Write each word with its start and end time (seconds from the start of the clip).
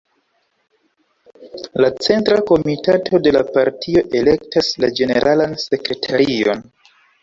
La 1.85 1.91
Centra 2.07 2.41
Komitato 2.49 3.23
de 3.29 3.37
la 3.37 3.45
partio 3.61 4.05
elektas 4.23 4.75
la 4.83 4.95
Ĝeneralan 5.01 5.59
Sekretarion. 5.71 6.71